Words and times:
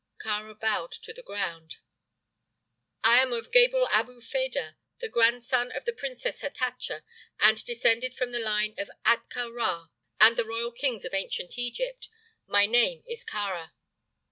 Kāra 0.25 0.59
bowed 0.59 0.93
to 0.93 1.13
the 1.13 1.21
ground. 1.21 1.77
"I 3.03 3.21
am 3.21 3.31
of 3.33 3.51
Gebel 3.51 3.87
Abu 3.91 4.19
Fedah, 4.19 4.75
the 4.99 5.07
grandson 5.07 5.71
of 5.73 5.85
the 5.85 5.93
Princess 5.93 6.41
Hatatcha, 6.41 7.03
and 7.39 7.63
descended 7.63 8.15
from 8.15 8.31
the 8.31 8.39
line 8.39 8.73
of 8.79 8.89
Ahtka 9.05 9.51
Rā 9.51 9.89
and 10.19 10.37
the 10.37 10.45
royal 10.45 10.71
kings 10.71 11.05
of 11.05 11.13
ancient 11.13 11.55
Egypt. 11.59 12.09
My 12.47 12.65
name 12.65 13.03
is 13.07 13.23
Kāra." 13.23 13.73